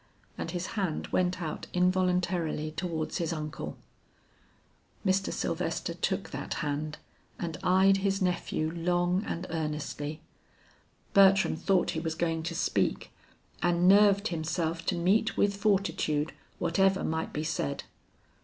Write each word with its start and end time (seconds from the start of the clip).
And 0.35 0.49
his 0.49 0.65
hand 0.73 1.09
went 1.09 1.43
out 1.43 1.67
involuntarily 1.73 2.71
towards 2.71 3.17
his 3.19 3.31
uncle. 3.31 3.77
Mr. 5.05 5.31
Sylvester 5.31 5.93
took 5.93 6.31
that 6.31 6.55
hand 6.55 6.97
and 7.37 7.59
eyed 7.61 7.97
his 7.97 8.19
nephew 8.19 8.71
long 8.71 9.23
and 9.27 9.45
earnestly. 9.51 10.19
Bertram 11.13 11.55
thought 11.55 11.91
he 11.91 11.99
was 11.99 12.15
going 12.15 12.41
to 12.41 12.55
speak, 12.55 13.11
and 13.61 13.87
nerved 13.87 14.29
himself 14.29 14.83
to 14.87 14.95
meet 14.95 15.37
with 15.37 15.55
fortitude 15.55 16.33
whatever 16.57 17.03
might 17.03 17.31
be 17.31 17.43
said. 17.43 17.83